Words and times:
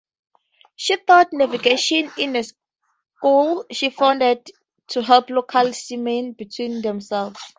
She 0.77 0.97
taught 0.97 1.31
navigation 1.31 2.11
in 2.17 2.35
a 2.35 2.43
school 2.43 3.65
she 3.71 3.91
founded 3.91 4.49
to 4.87 5.03
help 5.03 5.29
local 5.29 5.73
seamen 5.73 6.31
better 6.31 6.81
themselves. 6.81 7.39